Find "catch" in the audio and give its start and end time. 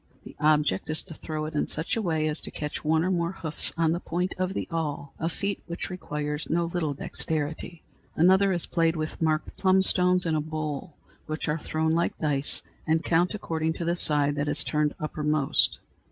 2.49-2.83